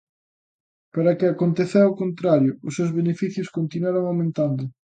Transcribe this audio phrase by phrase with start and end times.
[0.93, 4.63] Pero é que aconteceu o contrario, os seus beneficios continuaron aumentando.